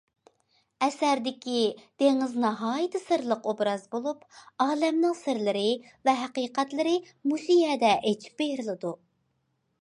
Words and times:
ئەسەردىكى 0.85 1.57
دېڭىز 2.03 2.33
ناھايىتى 2.45 3.01
سىرلىق 3.01 3.45
ئوبراز 3.51 3.83
بولۇپ، 3.91 4.25
ئالەمنىڭ 4.65 5.13
سىرلىرى 5.21 5.63
ۋە 6.09 6.17
ھەقىقەتلىرى 6.23 6.97
مۇشۇ 7.29 7.61
يەردە 7.61 7.93
ئېچىپ 8.01 8.43
بېرىلىدۇ. 8.45 8.97